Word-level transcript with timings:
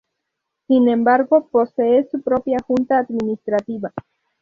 Sin 0.65 0.89
embargo, 0.89 1.47
posee 1.51 2.07
su 2.09 2.23
propia 2.23 2.57
junta 2.65 2.97
administrativa. 2.97 3.93